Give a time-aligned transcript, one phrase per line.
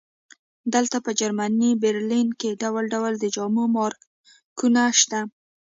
[0.73, 5.19] دلته په جرمني برلین کې ډول ډول د جامو مارکونه شته